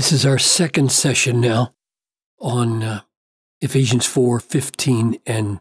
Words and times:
This 0.00 0.12
is 0.12 0.24
our 0.24 0.38
second 0.38 0.90
session 0.90 1.42
now 1.42 1.74
on 2.38 2.82
uh, 2.82 3.00
Ephesians 3.60 4.06
4 4.06 4.40
15 4.40 5.18
and 5.26 5.60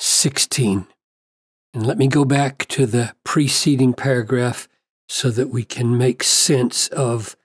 16. 0.00 0.88
And 1.72 1.86
let 1.86 1.96
me 1.96 2.08
go 2.08 2.24
back 2.24 2.66
to 2.66 2.86
the 2.86 3.14
preceding 3.22 3.94
paragraph 3.94 4.66
so 5.08 5.30
that 5.30 5.50
we 5.50 5.62
can 5.62 5.96
make 5.96 6.24
sense 6.24 6.88
of 6.88 7.36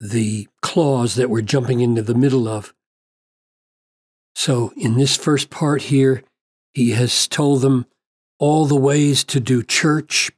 the 0.00 0.48
clause 0.62 1.16
that 1.16 1.28
we're 1.28 1.42
jumping 1.42 1.80
into 1.80 2.00
the 2.00 2.14
middle 2.14 2.48
of. 2.48 2.72
So, 4.34 4.72
in 4.78 4.96
this 4.96 5.18
first 5.18 5.50
part 5.50 5.82
here, 5.82 6.22
he 6.72 6.92
has 6.92 7.28
told 7.28 7.60
them 7.60 7.84
all 8.38 8.64
the 8.64 8.74
ways 8.74 9.22
to 9.24 9.38
do 9.38 9.62
church, 9.62 10.32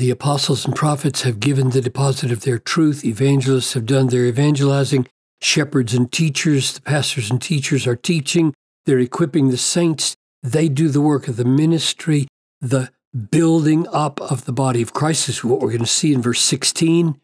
the 0.00 0.10
apostles 0.10 0.64
and 0.64 0.74
prophets 0.74 1.22
have 1.22 1.40
given 1.40 1.70
the 1.70 1.82
deposit 1.82 2.32
of 2.32 2.40
their 2.40 2.58
truth. 2.58 3.04
Evangelists 3.04 3.74
have 3.74 3.84
done 3.84 4.06
their 4.06 4.24
evangelizing. 4.24 5.06
Shepherds 5.42 5.92
and 5.92 6.10
teachers, 6.10 6.72
the 6.72 6.80
pastors 6.80 7.30
and 7.30 7.40
teachers 7.40 7.86
are 7.86 7.96
teaching. 7.96 8.54
They're 8.86 8.98
equipping 8.98 9.50
the 9.50 9.58
saints. 9.58 10.16
They 10.42 10.70
do 10.70 10.88
the 10.88 11.02
work 11.02 11.28
of 11.28 11.36
the 11.36 11.44
ministry. 11.44 12.28
The 12.62 12.90
building 13.30 13.86
up 13.92 14.22
of 14.22 14.46
the 14.46 14.54
body 14.54 14.80
of 14.80 14.94
Christ 14.94 15.28
is 15.28 15.44
what 15.44 15.60
we're 15.60 15.68
going 15.68 15.80
to 15.80 15.86
see 15.86 16.14
in 16.14 16.22
verse 16.22 16.40
16. 16.40 17.20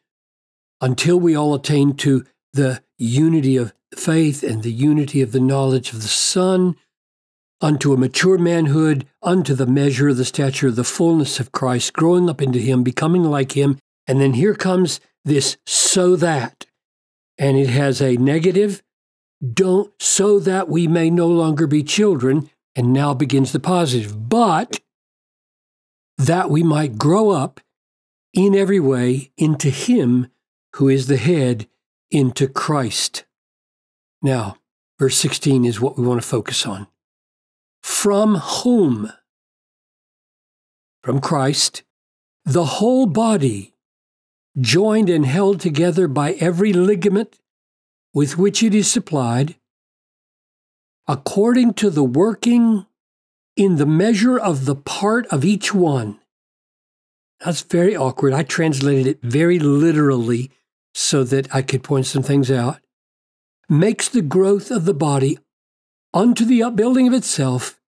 Until 0.82 1.18
we 1.18 1.34
all 1.34 1.54
attain 1.54 1.94
to 1.96 2.26
the 2.52 2.82
unity 2.98 3.56
of 3.56 3.72
faith 3.94 4.42
and 4.42 4.62
the 4.62 4.72
unity 4.72 5.22
of 5.22 5.32
the 5.32 5.40
knowledge 5.40 5.94
of 5.94 6.02
the 6.02 6.08
Son, 6.08 6.76
unto 7.60 7.92
a 7.92 7.96
mature 7.96 8.38
manhood, 8.38 9.06
unto 9.22 9.54
the 9.54 9.66
measure 9.66 10.08
of 10.08 10.16
the 10.16 10.24
stature 10.24 10.68
of 10.68 10.76
the 10.76 10.84
fullness 10.84 11.40
of 11.40 11.52
Christ, 11.52 11.92
growing 11.92 12.28
up 12.28 12.42
into 12.42 12.58
Him, 12.58 12.82
becoming 12.82 13.24
like 13.24 13.52
Him. 13.52 13.78
And 14.06 14.20
then 14.20 14.34
here 14.34 14.54
comes 14.54 15.00
this 15.24 15.56
so 15.66 16.16
that. 16.16 16.66
And 17.38 17.56
it 17.56 17.68
has 17.68 18.00
a 18.00 18.16
negative, 18.16 18.82
don't, 19.52 19.92
so 20.00 20.38
that 20.40 20.68
we 20.68 20.86
may 20.86 21.10
no 21.10 21.26
longer 21.26 21.66
be 21.66 21.82
children. 21.82 22.50
And 22.74 22.92
now 22.92 23.14
begins 23.14 23.52
the 23.52 23.60
positive, 23.60 24.28
but 24.28 24.80
that 26.18 26.50
we 26.50 26.62
might 26.62 26.98
grow 26.98 27.30
up 27.30 27.60
in 28.34 28.54
every 28.54 28.80
way 28.80 29.30
into 29.38 29.70
Him 29.70 30.28
who 30.74 30.88
is 30.90 31.06
the 31.06 31.16
head, 31.16 31.68
into 32.10 32.46
Christ. 32.46 33.24
Now, 34.20 34.58
verse 34.98 35.16
16 35.16 35.64
is 35.64 35.80
what 35.80 35.96
we 35.96 36.06
want 36.06 36.20
to 36.20 36.28
focus 36.28 36.66
on 36.66 36.86
from 37.86 38.34
whom? 38.34 39.12
From 41.04 41.20
Christ, 41.20 41.84
the 42.44 42.64
whole 42.64 43.06
body, 43.06 43.74
joined 44.58 45.08
and 45.08 45.24
held 45.24 45.60
together 45.60 46.08
by 46.08 46.32
every 46.32 46.72
ligament 46.72 47.38
with 48.12 48.36
which 48.36 48.60
it 48.60 48.74
is 48.74 48.90
supplied, 48.90 49.54
according 51.06 51.74
to 51.74 51.88
the 51.88 52.02
working 52.02 52.86
in 53.54 53.76
the 53.76 53.86
measure 53.86 54.36
of 54.36 54.64
the 54.64 54.74
part 54.74 55.24
of 55.28 55.44
each 55.44 55.72
one. 55.72 56.18
That's 57.44 57.62
very 57.62 57.96
awkward. 57.96 58.32
I 58.32 58.42
translated 58.42 59.06
it 59.06 59.22
very 59.22 59.60
literally 59.60 60.50
so 60.92 61.22
that 61.22 61.54
I 61.54 61.62
could 61.62 61.84
point 61.84 62.06
some 62.06 62.24
things 62.24 62.50
out. 62.50 62.80
Makes 63.68 64.08
the 64.08 64.22
growth 64.22 64.72
of 64.72 64.86
the 64.86 64.94
body 64.94 65.38
unto 66.12 66.44
the 66.44 66.62
upbuilding 66.62 67.08
of 67.08 67.14
itself 67.14 67.80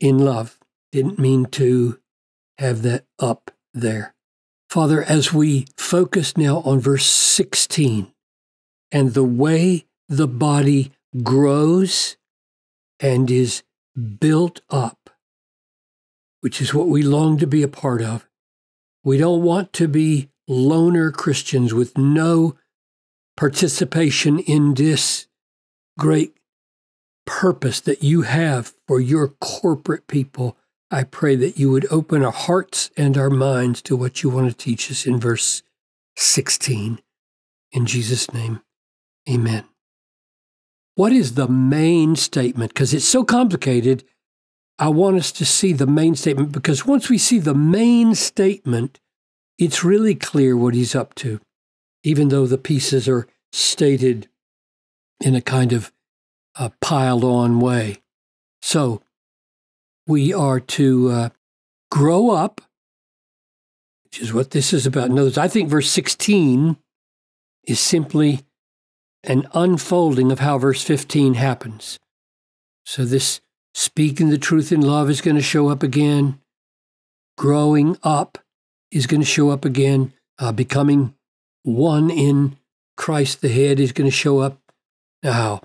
in 0.00 0.18
love. 0.18 0.58
Didn't 0.92 1.18
mean 1.18 1.46
to 1.46 1.98
have 2.58 2.82
that 2.82 3.04
up 3.18 3.50
there. 3.74 4.14
Father, 4.68 5.02
as 5.02 5.32
we 5.32 5.66
focus 5.76 6.36
now 6.36 6.58
on 6.58 6.80
verse 6.80 7.06
16 7.06 8.12
and 8.90 9.14
the 9.14 9.24
way 9.24 9.86
the 10.08 10.28
body 10.28 10.92
grows 11.22 12.16
and 13.00 13.30
is 13.30 13.62
built 14.20 14.60
up, 14.70 15.10
which 16.40 16.60
is 16.60 16.74
what 16.74 16.88
we 16.88 17.02
long 17.02 17.38
to 17.38 17.46
be 17.46 17.62
a 17.62 17.68
part 17.68 18.02
of. 18.02 18.28
We 19.04 19.18
don't 19.18 19.42
want 19.42 19.72
to 19.74 19.88
be 19.88 20.30
loner 20.48 21.10
Christians 21.10 21.72
with 21.72 21.96
no 21.96 22.56
participation 23.36 24.38
in 24.38 24.74
this 24.74 25.26
great 25.98 26.34
purpose 27.26 27.80
that 27.80 28.02
you 28.02 28.22
have 28.22 28.72
for 28.86 29.00
your 29.00 29.28
corporate 29.28 30.06
people, 30.06 30.56
I 30.90 31.02
pray 31.02 31.34
that 31.36 31.58
you 31.58 31.70
would 31.70 31.90
open 31.90 32.24
our 32.24 32.32
hearts 32.32 32.90
and 32.96 33.18
our 33.18 33.30
minds 33.30 33.82
to 33.82 33.96
what 33.96 34.22
you 34.22 34.30
want 34.30 34.48
to 34.48 34.56
teach 34.56 34.90
us 34.90 35.06
in 35.06 35.18
verse 35.18 35.62
16. 36.16 37.00
In 37.72 37.86
Jesus' 37.86 38.32
name, 38.32 38.62
amen. 39.28 39.64
What 40.94 41.12
is 41.12 41.34
the 41.34 41.48
main 41.48 42.16
statement? 42.16 42.72
Because 42.72 42.94
it's 42.94 43.04
so 43.04 43.24
complicated. 43.24 44.04
I 44.78 44.88
want 44.88 45.16
us 45.16 45.32
to 45.32 45.44
see 45.44 45.72
the 45.72 45.86
main 45.86 46.14
statement 46.14 46.52
because 46.52 46.86
once 46.86 47.10
we 47.10 47.18
see 47.18 47.38
the 47.38 47.54
main 47.54 48.14
statement, 48.14 49.00
it's 49.58 49.84
really 49.84 50.14
clear 50.14 50.56
what 50.56 50.74
he's 50.74 50.94
up 50.94 51.14
to, 51.16 51.40
even 52.02 52.28
though 52.28 52.46
the 52.46 52.58
pieces 52.58 53.08
are 53.08 53.26
stated 53.52 54.28
in 55.20 55.34
a 55.34 55.40
kind 55.40 55.72
of 55.72 55.92
uh, 56.58 56.70
piled 56.80 57.24
on 57.24 57.60
way. 57.60 57.98
So 58.62 59.02
we 60.06 60.32
are 60.32 60.60
to 60.60 61.10
uh, 61.10 61.28
grow 61.90 62.30
up, 62.30 62.60
which 64.04 64.20
is 64.20 64.32
what 64.32 64.50
this 64.50 64.72
is 64.72 64.86
about. 64.86 65.10
Notice, 65.10 65.38
I 65.38 65.48
think 65.48 65.68
verse 65.68 65.90
16 65.90 66.76
is 67.66 67.80
simply 67.80 68.40
an 69.24 69.48
unfolding 69.52 70.30
of 70.30 70.38
how 70.38 70.58
verse 70.58 70.82
15 70.82 71.34
happens. 71.34 71.98
So 72.84 73.04
this 73.04 73.40
speaking 73.74 74.30
the 74.30 74.38
truth 74.38 74.72
in 74.72 74.80
love 74.80 75.10
is 75.10 75.20
going 75.20 75.36
to 75.36 75.42
show 75.42 75.68
up 75.68 75.82
again. 75.82 76.40
Growing 77.36 77.98
up 78.02 78.38
is 78.90 79.06
going 79.06 79.20
to 79.20 79.26
show 79.26 79.50
up 79.50 79.64
again. 79.64 80.12
Uh, 80.38 80.52
becoming 80.52 81.14
one 81.62 82.10
in 82.10 82.56
Christ 82.96 83.40
the 83.40 83.48
head 83.48 83.80
is 83.80 83.92
going 83.92 84.08
to 84.08 84.16
show 84.16 84.38
up. 84.38 84.58
Now, 85.22 85.60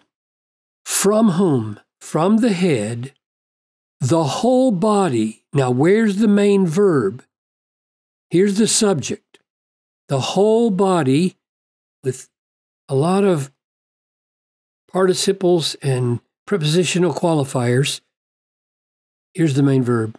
from 0.85 1.31
whom, 1.31 1.79
from 1.99 2.37
the 2.37 2.53
head, 2.53 3.13
the 3.99 4.23
whole 4.23 4.71
body. 4.71 5.43
Now, 5.53 5.69
where's 5.71 6.17
the 6.17 6.27
main 6.27 6.65
verb? 6.65 7.23
Here's 8.29 8.57
the 8.57 8.67
subject. 8.67 9.39
The 10.07 10.19
whole 10.19 10.71
body, 10.71 11.37
with 12.03 12.29
a 12.89 12.95
lot 12.95 13.23
of 13.23 13.51
participles 14.91 15.75
and 15.75 16.19
prepositional 16.45 17.13
qualifiers. 17.13 18.01
Here's 19.33 19.53
the 19.53 19.63
main 19.63 19.83
verb 19.83 20.17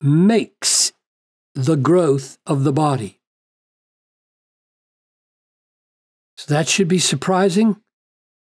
makes 0.00 0.92
the 1.54 1.76
growth 1.76 2.38
of 2.46 2.64
the 2.64 2.72
body. 2.72 3.20
So 6.36 6.52
that 6.52 6.68
should 6.68 6.88
be 6.88 6.98
surprising 6.98 7.80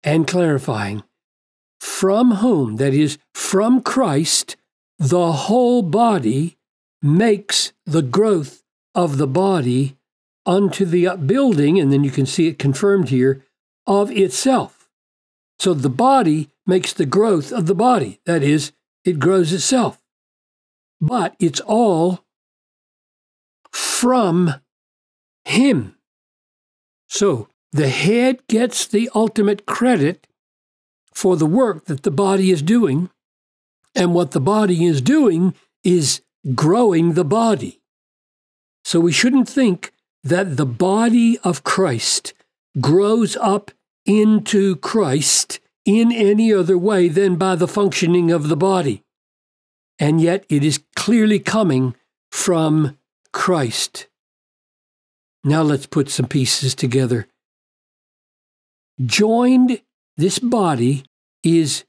and 0.04 0.26
clarifying 0.26 1.02
from 1.80 2.36
whom, 2.36 2.76
that 2.76 2.94
is, 2.94 3.18
from 3.34 3.82
Christ, 3.82 4.56
the 4.98 5.32
whole 5.32 5.82
body 5.82 6.56
makes 7.02 7.72
the 7.84 8.02
growth 8.02 8.62
of 8.94 9.18
the 9.18 9.26
body 9.26 9.96
unto 10.44 10.84
the 10.84 11.06
upbuilding, 11.06 11.78
and 11.78 11.92
then 11.92 12.04
you 12.04 12.10
can 12.10 12.26
see 12.26 12.48
it 12.48 12.58
confirmed 12.58 13.08
here, 13.10 13.44
of 13.86 14.10
itself. 14.10 14.88
So 15.58 15.74
the 15.74 15.88
body 15.88 16.50
makes 16.66 16.92
the 16.92 17.06
growth 17.06 17.52
of 17.52 17.66
the 17.66 17.74
body, 17.74 18.20
that 18.26 18.42
is, 18.42 18.72
it 19.04 19.18
grows 19.18 19.52
itself. 19.52 20.00
But 21.00 21.36
it's 21.38 21.60
all 21.60 22.24
from 23.70 24.54
Him. 25.44 25.96
So 27.08 27.48
the 27.76 27.88
head 27.88 28.46
gets 28.48 28.86
the 28.86 29.10
ultimate 29.14 29.66
credit 29.66 30.26
for 31.12 31.36
the 31.36 31.46
work 31.46 31.86
that 31.86 32.02
the 32.02 32.10
body 32.10 32.50
is 32.50 32.62
doing. 32.62 33.10
And 33.94 34.14
what 34.14 34.32
the 34.32 34.40
body 34.40 34.84
is 34.84 35.00
doing 35.00 35.54
is 35.82 36.20
growing 36.54 37.14
the 37.14 37.24
body. 37.24 37.80
So 38.84 39.00
we 39.00 39.12
shouldn't 39.12 39.48
think 39.48 39.92
that 40.22 40.56
the 40.56 40.66
body 40.66 41.38
of 41.42 41.64
Christ 41.64 42.34
grows 42.80 43.36
up 43.36 43.70
into 44.04 44.76
Christ 44.76 45.60
in 45.84 46.12
any 46.12 46.52
other 46.52 46.76
way 46.76 47.08
than 47.08 47.36
by 47.36 47.56
the 47.56 47.68
functioning 47.68 48.30
of 48.30 48.48
the 48.48 48.56
body. 48.56 49.02
And 49.98 50.20
yet 50.20 50.44
it 50.48 50.62
is 50.62 50.84
clearly 50.94 51.38
coming 51.38 51.94
from 52.30 52.98
Christ. 53.32 54.08
Now 55.42 55.62
let's 55.62 55.86
put 55.86 56.10
some 56.10 56.26
pieces 56.26 56.74
together. 56.74 57.28
Joined 59.04 59.82
this 60.16 60.38
body 60.38 61.04
is 61.42 61.84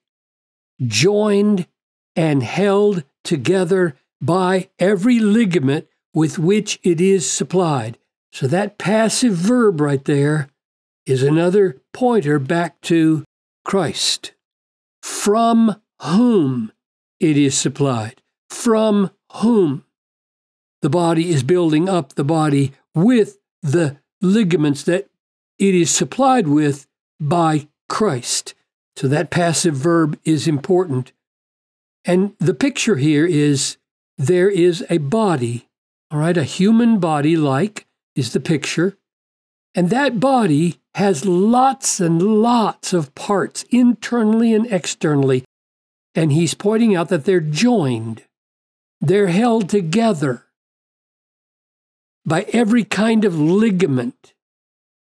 joined 0.85 1.67
and 2.15 2.43
held 2.43 3.03
together 3.23 3.95
by 4.21 4.69
every 4.79 5.19
ligament 5.19 5.87
with 6.13 6.39
which 6.39 6.79
it 6.83 6.99
is 6.99 7.29
supplied. 7.29 7.97
So 8.31 8.47
that 8.47 8.77
passive 8.77 9.33
verb 9.33 9.79
right 9.79 10.03
there 10.03 10.49
is 11.05 11.23
another 11.23 11.77
pointer 11.93 12.39
back 12.39 12.81
to 12.81 13.23
Christ, 13.63 14.33
from 15.01 15.77
whom 16.01 16.71
it 17.19 17.37
is 17.37 17.57
supplied, 17.57 18.21
from 18.49 19.11
whom. 19.33 19.85
The 20.81 20.89
body 20.89 21.29
is 21.29 21.43
building 21.43 21.87
up 21.87 22.13
the 22.13 22.23
body 22.23 22.73
with 22.93 23.37
the 23.61 23.97
ligaments 24.21 24.83
that 24.83 25.09
it 25.57 25.73
is 25.73 25.89
supplied 25.89 26.47
with 26.47 26.86
by 27.19 27.67
Christ. 27.89 28.53
So 28.95 29.07
that 29.07 29.29
passive 29.29 29.75
verb 29.75 30.19
is 30.23 30.47
important. 30.47 31.11
And 32.05 32.33
the 32.39 32.53
picture 32.53 32.95
here 32.95 33.25
is 33.25 33.77
there 34.17 34.49
is 34.49 34.85
a 34.89 34.97
body, 34.97 35.67
all 36.09 36.19
right, 36.19 36.37
a 36.37 36.43
human 36.43 36.99
body 36.99 37.35
like 37.35 37.85
is 38.15 38.33
the 38.33 38.39
picture. 38.39 38.97
And 39.75 39.89
that 39.91 40.19
body 40.19 40.79
has 40.95 41.25
lots 41.25 41.99
and 41.99 42.21
lots 42.41 42.93
of 42.93 43.13
parts, 43.13 43.63
internally 43.69 44.53
and 44.53 44.65
externally. 44.71 45.43
And 46.15 46.31
he's 46.31 46.55
pointing 46.55 46.95
out 46.95 47.09
that 47.09 47.25
they're 47.25 47.39
joined, 47.39 48.23
they're 48.99 49.27
held 49.27 49.69
together 49.69 50.45
by 52.25 52.47
every 52.51 52.83
kind 52.83 53.23
of 53.23 53.39
ligament, 53.39 54.33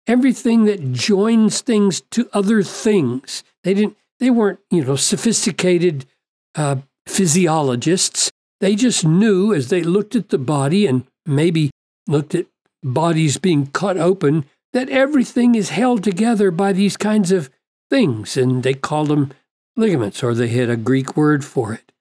everything 0.07 0.65
that 0.65 0.93
joins 0.93 1.61
things 1.61 2.01
to 2.13 2.29
other 2.33 2.63
things. 2.63 3.43
They 3.65 3.75
didn't. 3.75 3.97
They 4.19 4.31
weren't, 4.31 4.61
you 4.71 4.85
know, 4.85 4.97
sophisticated 4.97 6.07
uh, 6.55 6.77
physiologists. 7.07 8.31
They 8.61 8.75
just 8.75 9.05
knew 9.05 9.53
as 9.53 9.69
they 9.69 9.83
looked 9.83 10.17
at 10.17 10.31
the 10.31 10.39
body 10.39 10.87
and 10.87 11.05
maybe 11.27 11.71
looked 12.07 12.35
at 12.35 12.47
bodies 12.83 13.37
being 13.37 13.67
cut 13.67 13.99
open 13.99 14.47
that 14.73 14.89
everything 14.89 15.55
is 15.55 15.71
held 15.71 16.03
together 16.03 16.51
by 16.51 16.73
these 16.73 16.97
kinds 16.97 17.33
of 17.33 17.51
things, 17.91 18.37
and 18.37 18.63
they 18.63 18.75
called 18.75 19.09
them 19.09 19.33
ligaments, 19.77 20.23
or 20.23 20.35
they 20.35 20.49
had 20.49 20.71
a 20.71 20.77
Greek 20.77 21.17
word 21.17 21.45
for 21.45 21.73
it. 21.73 21.93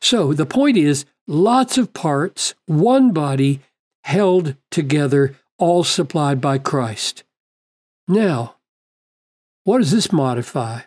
So 0.00 0.32
the 0.32 0.46
point 0.46 0.76
is 0.76 1.04
lots 1.26 1.78
of 1.78 1.94
parts, 1.94 2.54
one 2.66 3.12
body 3.12 3.60
held 4.04 4.56
together, 4.70 5.36
all 5.58 5.84
supplied 5.84 6.40
by 6.40 6.58
Christ. 6.58 7.22
Now, 8.08 8.56
what 9.64 9.78
does 9.78 9.92
this 9.92 10.12
modify? 10.12 10.80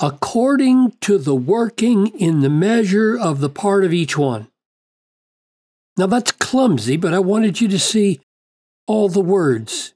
According 0.00 0.92
to 1.02 1.18
the 1.18 1.34
working 1.34 2.08
in 2.08 2.40
the 2.40 2.50
measure 2.50 3.18
of 3.18 3.40
the 3.40 3.50
part 3.50 3.84
of 3.84 3.92
each 3.92 4.16
one. 4.16 4.48
Now 5.96 6.06
that's 6.06 6.32
clumsy, 6.32 6.96
but 6.96 7.12
I 7.12 7.18
wanted 7.18 7.60
you 7.60 7.68
to 7.68 7.78
see 7.78 8.20
all 8.86 9.08
the 9.08 9.20
words. 9.20 9.94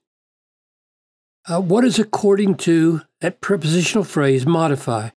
Uh, 1.49 1.61
what 1.61 1.85
is 1.85 1.99
according 1.99 2.57
to 2.57 3.03
that 3.21 3.41
prepositional 3.41 4.05
phrase 4.05 4.45
modify? 4.47 5.11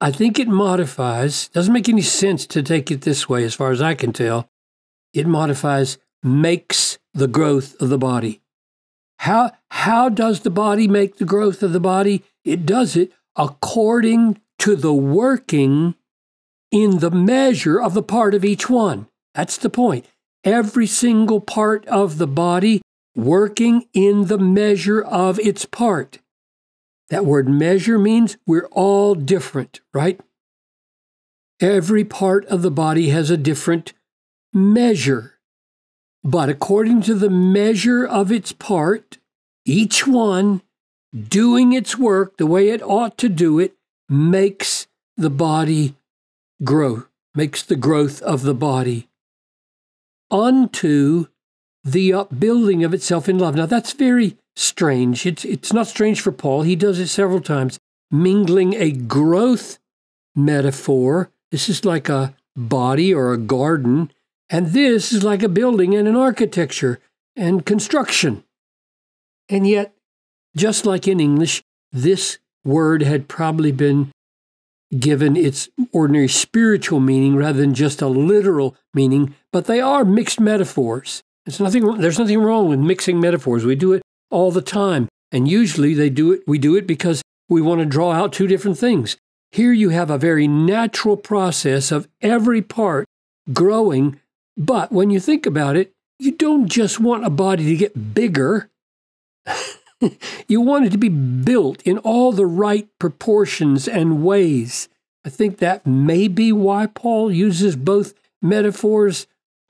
I 0.00 0.10
think 0.10 0.38
it 0.38 0.48
modifies, 0.48 1.48
doesn't 1.48 1.72
make 1.72 1.88
any 1.88 2.02
sense 2.02 2.46
to 2.48 2.62
take 2.62 2.90
it 2.90 3.02
this 3.02 3.28
way 3.28 3.44
as 3.44 3.54
far 3.54 3.70
as 3.70 3.80
I 3.80 3.94
can 3.94 4.12
tell. 4.12 4.48
It 5.12 5.26
modifies 5.26 5.98
makes 6.22 6.98
the 7.12 7.28
growth 7.28 7.80
of 7.80 7.90
the 7.90 7.98
body. 7.98 8.40
How, 9.24 9.52
how 9.70 10.10
does 10.10 10.40
the 10.40 10.50
body 10.50 10.86
make 10.86 11.16
the 11.16 11.24
growth 11.24 11.62
of 11.62 11.72
the 11.72 11.80
body? 11.80 12.22
It 12.44 12.66
does 12.66 12.94
it 12.94 13.10
according 13.36 14.38
to 14.58 14.76
the 14.76 14.92
working 14.92 15.94
in 16.70 16.98
the 16.98 17.10
measure 17.10 17.80
of 17.80 17.94
the 17.94 18.02
part 18.02 18.34
of 18.34 18.44
each 18.44 18.68
one. 18.68 19.06
That's 19.34 19.56
the 19.56 19.70
point. 19.70 20.04
Every 20.44 20.86
single 20.86 21.40
part 21.40 21.86
of 21.86 22.18
the 22.18 22.26
body 22.26 22.82
working 23.16 23.86
in 23.94 24.26
the 24.26 24.36
measure 24.36 25.00
of 25.00 25.40
its 25.40 25.64
part. 25.64 26.18
That 27.08 27.24
word 27.24 27.48
measure 27.48 27.98
means 27.98 28.36
we're 28.46 28.68
all 28.72 29.14
different, 29.14 29.80
right? 29.94 30.20
Every 31.62 32.04
part 32.04 32.44
of 32.48 32.60
the 32.60 32.70
body 32.70 33.08
has 33.08 33.30
a 33.30 33.38
different 33.38 33.94
measure. 34.52 35.33
But 36.24 36.48
according 36.48 37.02
to 37.02 37.14
the 37.14 37.28
measure 37.28 38.04
of 38.04 38.32
its 38.32 38.52
part, 38.52 39.18
each 39.66 40.06
one 40.06 40.62
doing 41.14 41.72
its 41.74 41.98
work 41.98 42.38
the 42.38 42.46
way 42.46 42.70
it 42.70 42.82
ought 42.82 43.18
to 43.18 43.28
do 43.28 43.58
it 43.58 43.74
makes 44.08 44.86
the 45.16 45.30
body 45.30 45.94
grow, 46.64 47.04
makes 47.34 47.62
the 47.62 47.76
growth 47.76 48.22
of 48.22 48.42
the 48.42 48.54
body 48.54 49.08
unto 50.30 51.26
the 51.84 52.14
upbuilding 52.14 52.82
of 52.82 52.94
itself 52.94 53.28
in 53.28 53.38
love. 53.38 53.54
Now 53.54 53.66
that's 53.66 53.92
very 53.92 54.38
strange. 54.56 55.26
It's, 55.26 55.44
it's 55.44 55.72
not 55.72 55.86
strange 55.86 56.22
for 56.22 56.32
Paul. 56.32 56.62
He 56.62 56.74
does 56.74 56.98
it 56.98 57.08
several 57.08 57.40
times, 57.40 57.78
mingling 58.10 58.74
a 58.74 58.90
growth 58.90 59.78
metaphor. 60.34 61.30
This 61.50 61.68
is 61.68 61.84
like 61.84 62.08
a 62.08 62.34
body 62.56 63.12
or 63.12 63.32
a 63.32 63.38
garden 63.38 64.10
and 64.50 64.68
this 64.68 65.12
is 65.12 65.22
like 65.22 65.42
a 65.42 65.48
building 65.48 65.94
and 65.94 66.06
an 66.06 66.16
architecture 66.16 67.00
and 67.36 67.64
construction. 67.64 68.44
And 69.48 69.66
yet, 69.66 69.94
just 70.56 70.86
like 70.86 71.08
in 71.08 71.20
English, 71.20 71.62
this 71.92 72.38
word 72.64 73.02
had 73.02 73.28
probably 73.28 73.72
been 73.72 74.10
given 74.98 75.36
its 75.36 75.68
ordinary 75.92 76.28
spiritual 76.28 77.00
meaning 77.00 77.36
rather 77.36 77.60
than 77.60 77.74
just 77.74 78.00
a 78.00 78.06
literal 78.06 78.76
meaning, 78.94 79.34
but 79.52 79.66
they 79.66 79.80
are 79.80 80.04
mixed 80.04 80.40
metaphors. 80.40 81.22
There's 81.44 81.60
nothing, 81.60 81.98
there's 81.98 82.18
nothing 82.18 82.40
wrong 82.40 82.68
with 82.68 82.78
mixing 82.78 83.20
metaphors. 83.20 83.64
We 83.64 83.74
do 83.74 83.92
it 83.92 84.02
all 84.30 84.50
the 84.50 84.62
time. 84.62 85.08
And 85.32 85.48
usually 85.48 85.94
they 85.94 86.10
do 86.10 86.32
it, 86.32 86.42
we 86.46 86.58
do 86.58 86.76
it 86.76 86.86
because 86.86 87.22
we 87.48 87.60
want 87.60 87.80
to 87.80 87.86
draw 87.86 88.12
out 88.12 88.32
two 88.32 88.46
different 88.46 88.78
things. 88.78 89.16
Here 89.50 89.72
you 89.72 89.90
have 89.90 90.10
a 90.10 90.18
very 90.18 90.46
natural 90.46 91.16
process 91.16 91.92
of 91.92 92.08
every 92.20 92.62
part 92.62 93.06
growing 93.52 94.20
but 94.56 94.92
when 94.92 95.10
you 95.10 95.20
think 95.20 95.46
about 95.46 95.76
it, 95.76 95.92
you 96.18 96.32
don't 96.32 96.68
just 96.68 97.00
want 97.00 97.24
a 97.24 97.30
body 97.30 97.64
to 97.64 97.76
get 97.76 98.14
bigger. 98.14 98.70
you 100.48 100.60
want 100.60 100.86
it 100.86 100.90
to 100.90 100.98
be 100.98 101.08
built 101.08 101.82
in 101.82 101.98
all 101.98 102.32
the 102.32 102.46
right 102.46 102.88
proportions 102.98 103.88
and 103.88 104.24
ways. 104.24 104.88
I 105.24 105.30
think 105.30 105.58
that 105.58 105.86
may 105.86 106.28
be 106.28 106.52
why 106.52 106.86
Paul 106.86 107.32
uses 107.32 107.76
both 107.76 108.14
metaphors 108.42 109.26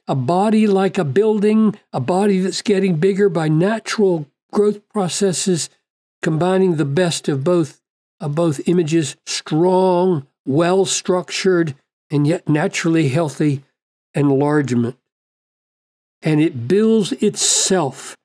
a 0.06 0.14
body 0.14 0.66
like 0.66 0.98
a 0.98 1.04
building, 1.04 1.74
a 1.92 2.00
body 2.00 2.40
that's 2.40 2.60
getting 2.60 2.96
bigger 2.96 3.30
by 3.30 3.48
natural 3.48 4.26
growth 4.52 4.86
processes, 4.90 5.70
combining 6.20 6.76
the 6.76 6.84
best 6.84 7.26
of 7.26 7.42
both, 7.42 7.80
of 8.20 8.34
both 8.34 8.68
images 8.68 9.16
strong, 9.24 10.26
well 10.44 10.84
structured, 10.84 11.74
and 12.10 12.26
yet 12.26 12.48
naturally 12.48 13.08
healthy 13.08 13.62
enlargement, 14.14 14.96
and 16.22 16.40
it 16.40 16.68
builds 16.68 17.12
itself. 17.12 18.16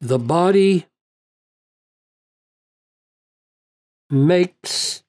The 0.00 0.18
body 0.18 0.86
makes 4.10 5.02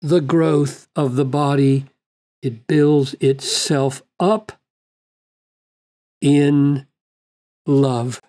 the 0.00 0.20
growth 0.20 0.88
of 0.96 1.14
the 1.16 1.24
body, 1.24 1.86
it 2.40 2.66
builds 2.66 3.14
itself 3.20 4.02
up 4.18 4.52
in 6.20 6.86
love. 7.66 8.20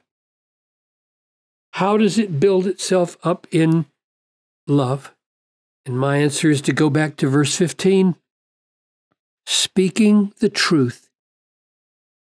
How 1.73 1.97
does 1.97 2.19
it 2.19 2.39
build 2.39 2.67
itself 2.67 3.17
up 3.23 3.47
in 3.49 3.87
love? 4.67 5.15
And 5.85 5.97
my 5.97 6.17
answer 6.17 6.49
is 6.51 6.61
to 6.61 6.73
go 6.73 6.89
back 6.89 7.17
to 7.17 7.27
verse 7.27 7.55
15 7.55 8.15
speaking 9.45 10.33
the 10.39 10.49
truth 10.49 11.09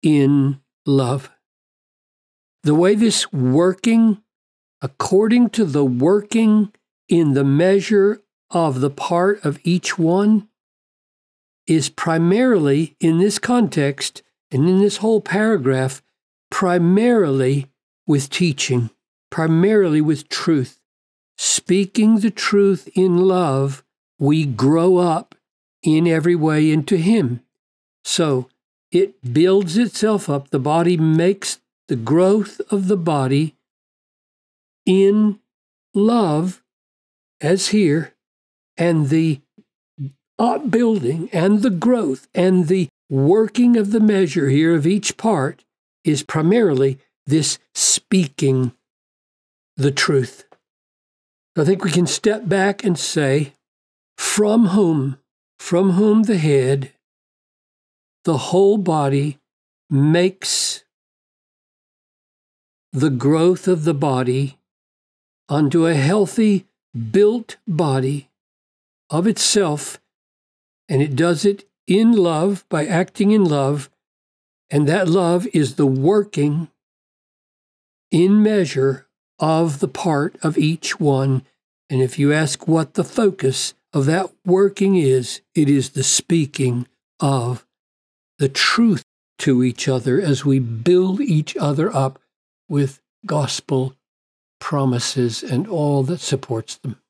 in 0.02 0.60
love. 0.86 1.30
The 2.62 2.74
way 2.74 2.94
this 2.94 3.32
working, 3.32 4.22
according 4.82 5.50
to 5.50 5.64
the 5.64 5.84
working 5.84 6.72
in 7.08 7.34
the 7.34 7.44
measure 7.44 8.22
of 8.50 8.80
the 8.80 8.90
part 8.90 9.44
of 9.44 9.58
each 9.64 9.98
one, 9.98 10.48
is 11.66 11.88
primarily 11.88 12.96
in 12.98 13.18
this 13.18 13.38
context 13.38 14.22
and 14.50 14.68
in 14.68 14.78
this 14.80 14.98
whole 14.98 15.20
paragraph, 15.20 16.02
primarily 16.50 17.66
with 18.06 18.30
teaching, 18.30 18.90
primarily 19.30 20.00
with 20.00 20.28
truth. 20.28 20.80
Speaking 21.36 22.20
the 22.20 22.30
truth 22.30 22.88
in 22.94 23.18
love, 23.18 23.84
we 24.18 24.44
grow 24.44 24.96
up 24.96 25.34
in 25.82 26.06
every 26.06 26.34
way 26.34 26.70
into 26.70 26.96
Him. 26.96 27.40
So 28.04 28.48
it 28.90 29.32
builds 29.32 29.76
itself 29.76 30.28
up. 30.28 30.50
The 30.50 30.58
body 30.58 30.96
makes 30.96 31.60
the 31.88 31.96
growth 31.96 32.60
of 32.70 32.88
the 32.88 32.96
body 32.96 33.54
in 34.86 35.40
love, 35.94 36.62
as 37.40 37.68
here, 37.68 38.14
and 38.76 39.08
the 39.08 39.40
upbuilding 40.38 41.28
and 41.32 41.62
the 41.62 41.70
growth 41.70 42.28
and 42.34 42.68
the 42.68 42.88
working 43.10 43.76
of 43.76 43.90
the 43.90 44.00
measure 44.00 44.48
here 44.48 44.74
of 44.74 44.86
each 44.86 45.16
part 45.16 45.64
is 46.04 46.22
primarily 46.22 46.98
this 47.26 47.58
speaking 47.74 48.72
the 49.76 49.90
truth. 49.90 50.44
I 51.56 51.64
think 51.64 51.82
we 51.84 51.90
can 51.90 52.06
step 52.06 52.48
back 52.48 52.84
and 52.84 52.98
say, 52.98 53.52
from 54.16 54.68
whom, 54.68 55.18
from 55.58 55.92
whom 55.92 56.24
the 56.24 56.38
head, 56.38 56.92
the 58.24 58.38
whole 58.38 58.78
body 58.78 59.38
makes 59.90 60.84
the 62.92 63.10
growth 63.10 63.68
of 63.68 63.84
the 63.84 63.94
body 63.94 64.58
unto 65.48 65.86
a 65.86 65.94
healthy, 65.94 66.66
built 67.10 67.56
body 67.66 68.28
of 69.10 69.26
itself, 69.26 70.00
and 70.88 71.02
it 71.02 71.16
does 71.16 71.44
it 71.44 71.66
in 71.86 72.12
love 72.12 72.64
by 72.68 72.86
acting 72.86 73.30
in 73.30 73.44
love, 73.44 73.90
and 74.70 74.86
that 74.86 75.08
love 75.08 75.46
is 75.54 75.74
the 75.74 75.86
working 75.86 76.68
in 78.10 78.42
measure 78.42 79.06
of 79.38 79.80
the 79.80 79.88
part 79.88 80.36
of 80.42 80.58
each 80.58 81.00
one. 81.00 81.42
And 81.88 82.02
if 82.02 82.18
you 82.18 82.32
ask 82.32 82.68
what 82.68 82.94
the 82.94 83.04
focus 83.04 83.74
of 83.92 84.06
that 84.06 84.30
working 84.44 84.96
is, 84.96 85.40
it 85.54 85.68
is 85.68 85.90
the 85.90 86.04
speaking 86.04 86.86
of 87.20 87.66
the 88.38 88.48
truth 88.48 89.04
to 89.38 89.62
each 89.62 89.88
other 89.88 90.20
as 90.20 90.44
we 90.44 90.58
build 90.58 91.20
each 91.20 91.56
other 91.56 91.94
up 91.94 92.20
with 92.68 93.00
gospel 93.24 93.94
promises 94.60 95.42
and 95.42 95.66
all 95.66 96.02
that 96.02 96.20
supports 96.20 96.76
them. 96.76 97.00